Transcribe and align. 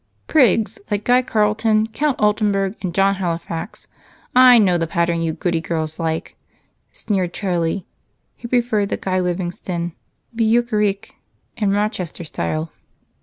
"Prigs, 0.25 0.79
like 0.89 1.03
Guy 1.03 1.21
Carleton, 1.21 1.85
Count 1.85 2.19
Altenberg, 2.19 2.73
and 2.81 2.91
John 2.91 3.13
Halifax 3.17 3.85
I 4.35 4.57
know 4.57 4.79
the 4.79 4.87
pattern 4.87 5.21
you 5.21 5.31
goody 5.33 5.61
girls 5.61 5.99
like," 5.99 6.35
sneered 6.91 7.35
Charlie, 7.35 7.85
who 8.39 8.47
preferred 8.47 8.89
the 8.89 8.97
Guy 8.97 9.19
Livingston, 9.19 9.93
Beauclerc, 10.35 11.11
and 11.55 11.71
Rochester 11.73 12.23
style. 12.23 12.71